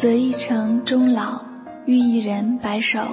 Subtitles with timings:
[0.00, 1.44] 择一城终老，
[1.84, 3.06] 遇一人白首。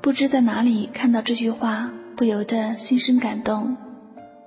[0.00, 3.76] 不知在哪里看到这句话，不由得心生感动。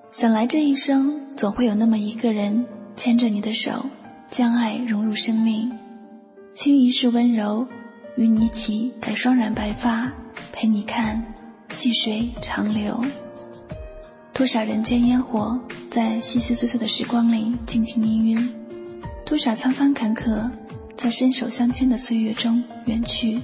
[0.10, 3.86] 想来这一生总会有那么一个人牵着你的手，
[4.32, 5.78] 将爱融入生命，
[6.56, 7.68] 倾一世温柔，
[8.16, 10.12] 与你一起待双染白发，
[10.52, 11.36] 陪你看
[11.70, 13.00] 细水长流。
[14.34, 15.60] 多少人间烟火，
[15.92, 18.50] 在细细碎碎的时光里静听氤氲；
[19.24, 20.50] 多少沧桑坎坷。
[20.98, 23.40] 在伸手相牵的岁月中远去，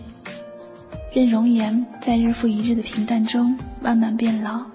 [1.14, 4.66] 任容颜在日复一日的平淡中慢慢变老。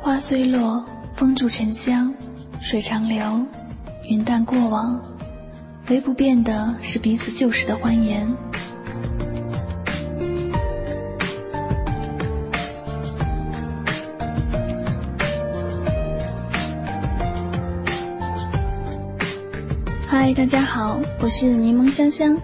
[0.00, 0.84] 花虽落，
[1.14, 2.12] 风住沉香，
[2.60, 3.46] 水长流，
[4.08, 5.00] 云淡过往，
[5.88, 8.28] 唯不变的是彼此旧时的欢颜。
[20.34, 22.36] 大家好，我是柠檬香香。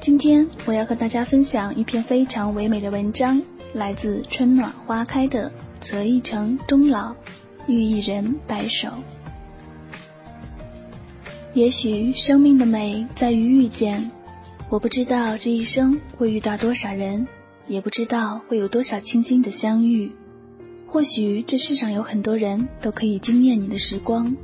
[0.00, 3.42] 今天我要和大家分享一篇非常唯美的文章，
[3.74, 5.50] 来自春暖花开的
[5.82, 7.12] “择一城终老，
[7.66, 8.88] 遇一人白首”。
[11.54, 14.12] 也许生命的美在于遇见，
[14.70, 17.26] 我不知道这一生会遇到多少人，
[17.66, 20.12] 也不知道会有多少清新的相遇。
[20.86, 24.36] 或许这世上有很多人都可以惊艳你的时光。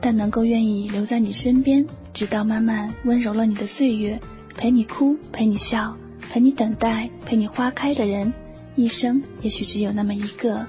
[0.00, 4.20] 但能够愿意留在你身边，直到慢慢温柔了你的岁月，
[4.56, 5.96] 陪你哭，陪你笑，
[6.30, 8.32] 陪你等待，陪你花开的人，
[8.76, 10.64] 一生也许只有那么一个。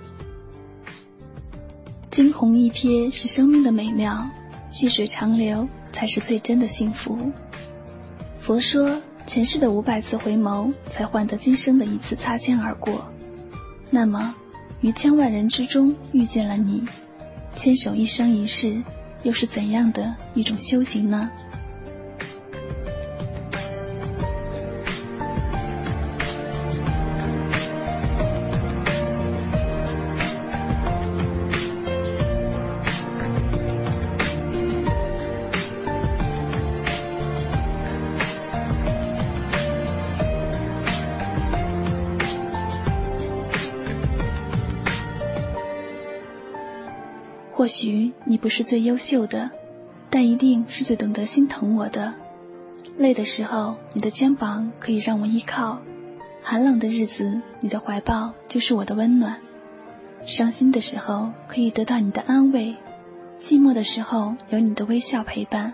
[2.10, 4.28] 惊鸿一瞥是生命的美妙，
[4.70, 7.32] 细水长流才是最真的幸福。
[8.40, 13.06] 佛说，前世的五百次回眸，才换得今生的一次擦肩而过。
[13.92, 14.34] 那么，
[14.82, 16.84] 于千万人之中遇见了你，
[17.56, 18.82] 牵手一生一世。
[19.26, 21.30] 又是怎样的一种修行呢？
[47.66, 49.50] 或许你不是最优秀的，
[50.12, 52.14] 但一定是最懂得心疼我的。
[52.96, 55.80] 累的时候，你的肩膀可以让我依靠；
[56.44, 59.38] 寒冷的日子，你的怀抱就是我的温暖；
[60.28, 62.76] 伤心的时候，可以得到你的安慰；
[63.42, 65.74] 寂寞的时候，有你的微笑陪伴；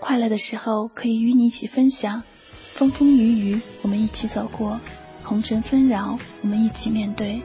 [0.00, 2.22] 快乐的时候，可以与你一起分享；
[2.72, 4.80] 风风雨雨，我们一起走过；
[5.22, 7.40] 红尘纷扰，我们一起面对。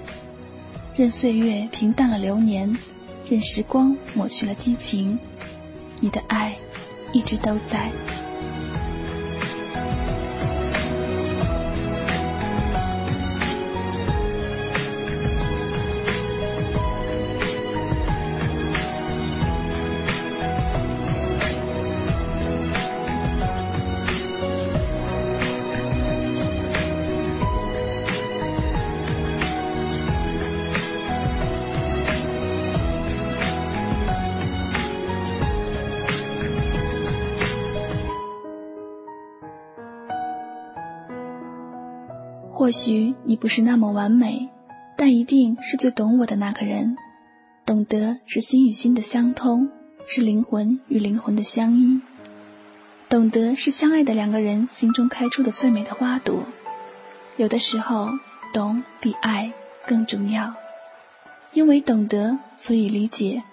[0.95, 2.75] 任岁月平淡了流年。
[3.29, 5.17] 任时光抹去了激情，
[6.01, 6.55] 你的爱
[7.11, 7.91] 一直都在。
[42.63, 44.47] 或许你不是那么完美，
[44.95, 46.95] 但一定是最懂我的那个人。
[47.65, 49.69] 懂得是心与心的相通，
[50.07, 51.99] 是灵魂与灵魂的相依。
[53.09, 56.45] 懂得是相爱的两个人心中开出的最美的花朵。
[57.35, 58.07] 有的时候，
[58.53, 59.51] 懂比爱
[59.85, 60.53] 更重要。
[61.51, 63.43] 因为懂得，所以理解；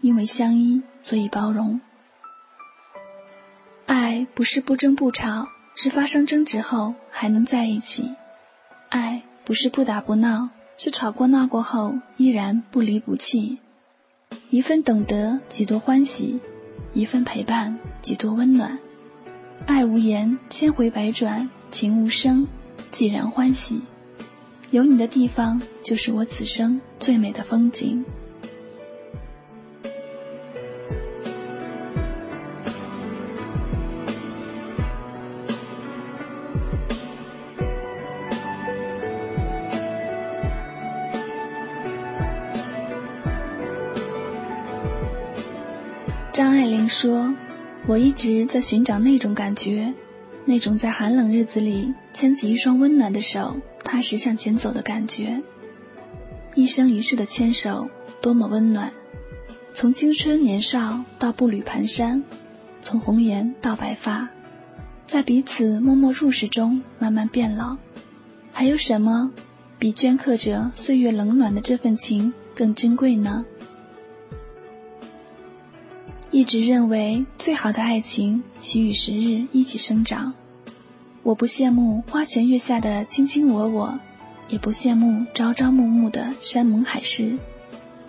[0.00, 1.82] 因为相依，所以包容。
[3.84, 8.14] 爱不是不争不吵，是发生争执后还能在一起。
[9.54, 13.60] 不是不打不闹，是吵过闹过后依然不离不弃。
[14.50, 16.40] 一份懂得，几多欢喜；
[16.92, 18.80] 一份陪伴，几多温暖。
[19.64, 22.48] 爱无言，千回百转；情无声，
[22.90, 23.82] 既然欢喜。
[24.72, 28.04] 有你的地方，就是我此生最美的风景。
[46.88, 47.34] 说
[47.86, 49.94] ：“我一直在寻找那种感觉，
[50.44, 55.42] 那种在寒冷日子里牵起一双温暖的手，踏实向前走的感觉。
[56.54, 57.88] 一生一世的牵手，
[58.20, 58.92] 多么温暖！
[59.72, 62.22] 从青春年少到步履蹒跚，
[62.80, 64.28] 从红颜到白发，
[65.06, 67.76] 在彼此默默入世中慢慢变老。
[68.52, 69.32] 还有什么
[69.78, 73.44] 比镌刻着岁月冷暖的这份情更珍贵呢？”
[76.34, 80.34] 一直认为最好的爱情需与时日一起生长。
[81.22, 84.00] 我不羡慕花前月下的卿卿我我，
[84.48, 87.38] 也不羡慕朝朝暮暮的山盟海誓。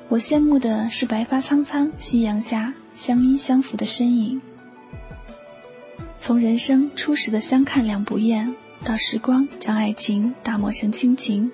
[0.10, 4.42] 我羡慕的是白发苍苍夕阳下相依相扶的身影。
[6.18, 11.51] 从人生初始的相看两不厌，到时光将爱情打磨成亲情，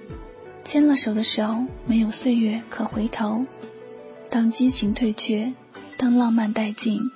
[0.64, 3.46] 牵了手的手没有岁月可回头。
[4.30, 5.52] 当激情退却。
[6.02, 7.12] 当浪漫殆尽，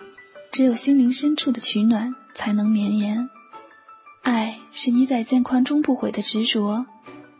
[0.51, 3.31] 只有心灵深处的取暖才能绵延。
[4.21, 6.85] 爱是衣在渐宽终不悔的执着，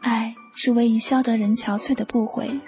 [0.02, 2.60] 爱是为伊消得人憔悴的不悔，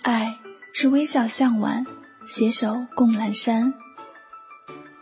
[0.00, 0.38] 爱
[0.72, 1.84] 是微笑向晚，
[2.26, 3.74] 携手共阑珊。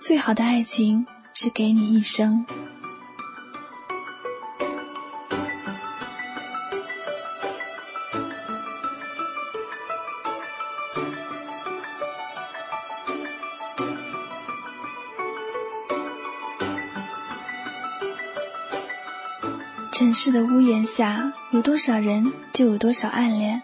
[0.00, 2.46] 最好的爱情是给你一生。
[19.98, 23.62] 城市的屋檐下，有多少人，就有多少暗恋；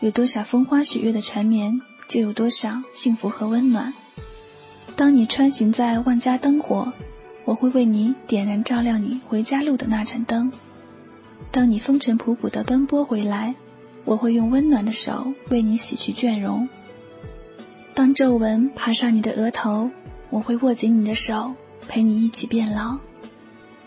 [0.00, 3.94] 有多少风花雪月的缠绵，就有多少幸福和温暖。
[4.96, 6.92] 当你穿行在万家灯火，
[7.44, 10.50] 我会为你点燃照亮你回家路的那盏灯；
[11.52, 13.54] 当你风尘仆仆的奔波回来，
[14.04, 16.66] 我会用温暖的手为你洗去倦容；
[17.94, 19.92] 当皱纹爬上你的额头，
[20.30, 21.54] 我会握紧你的手，
[21.86, 22.98] 陪你一起变老。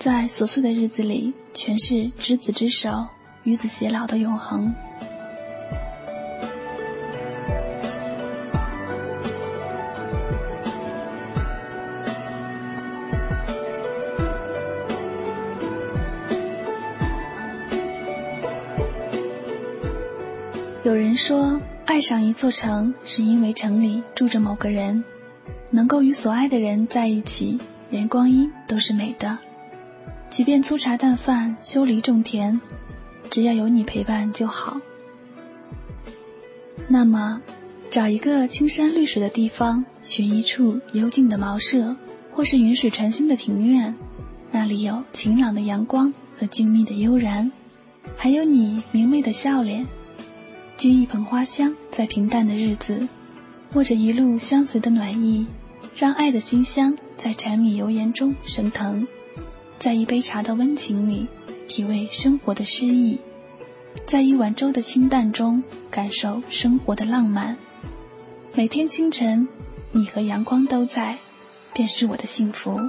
[0.01, 3.06] 在琐碎的日子里，全是执子之手，
[3.44, 4.74] 与子偕老的永恒。
[20.83, 25.04] 有人说，爱上一座城，是因为城里住着某个人，
[25.69, 27.59] 能够与所爱的人在一起，
[27.92, 29.38] 连光阴都是美的。
[30.31, 32.62] 即便粗茶淡饭、修篱种田，
[33.30, 34.80] 只要有你陪伴就好。
[36.88, 37.42] 那么，
[37.89, 41.98] 找一个青山绿水的地方，寻一处幽静的茅舍，
[42.31, 43.94] 或是云水禅心的庭院，
[44.51, 47.51] 那里有晴朗的阳光和静谧的悠然，
[48.16, 49.86] 还有你明媚的笑脸。
[50.78, 53.10] 掬一捧花香，在平淡的日子，
[53.74, 55.45] 握着一路相随的暖意，
[55.98, 59.06] 让爱的馨香在柴米油盐中升腾。
[59.81, 61.25] 在一杯茶的温情里，
[61.68, 63.18] 体味生活的诗意；
[64.06, 67.57] 在一碗粥的清淡中，感受生活的浪漫。
[68.54, 69.47] 每天清晨，
[69.92, 71.18] 你和阳光都在，
[71.73, 72.80] 便是我的幸福。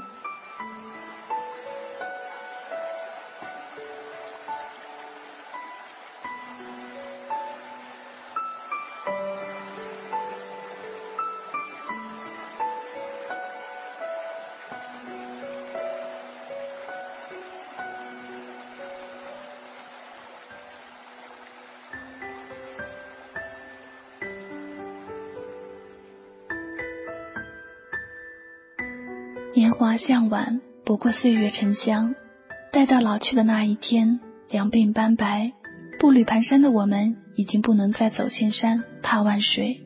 [29.55, 32.15] 年华向晚，不过岁月沉香。
[32.73, 34.19] 待到老去的那一天，
[34.49, 35.53] 两鬓斑白，
[35.99, 39.83] 步履蹒跚的我们，已经不能再走千山踏万水。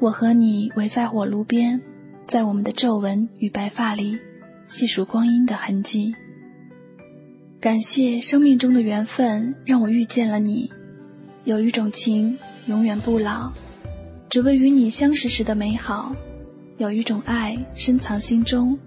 [0.00, 1.82] 我和你围在火炉边，
[2.26, 4.18] 在我们的皱纹与白发里，
[4.66, 6.16] 细数光阴的痕迹。
[7.60, 10.72] 感谢生命中的缘分，让我遇见了你。
[11.44, 13.52] 有一种情，永远不老，
[14.28, 16.16] 只为与你相识时的美好。
[16.78, 18.78] 有一种爱深藏心中，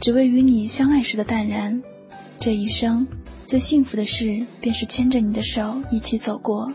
[0.00, 1.82] 只为与你相爱时的淡然。
[2.36, 3.08] 这一生
[3.44, 6.72] 最幸福的事，便是牵着你的手一起走过。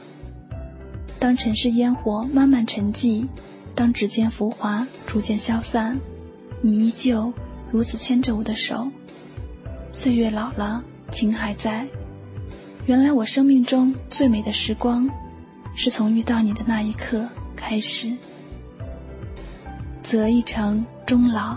[1.17, 3.29] 当尘世烟火慢慢沉寂，
[3.73, 5.97] 当指尖浮华逐渐消散，
[6.61, 7.31] 你依旧
[7.71, 8.91] 如此牵着我的手。
[9.93, 11.87] 岁月老了，情还在。
[12.85, 15.09] 原来我生命中最美的时光，
[15.73, 18.17] 是从遇到你的那一刻开始。
[20.09, 21.55] 择一城终老，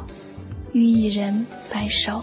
[0.75, 2.23] 遇一人白首。